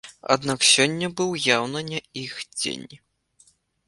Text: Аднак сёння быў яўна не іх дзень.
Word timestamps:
Аднак 0.35 0.63
сёння 0.75 1.09
быў 1.19 1.35
яўна 1.57 1.83
не 1.91 1.99
іх 2.23 2.33
дзень. 2.59 2.89